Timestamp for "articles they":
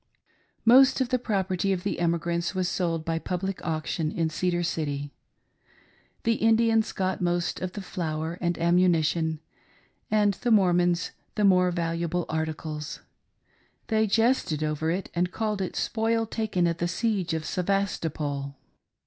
12.29-14.07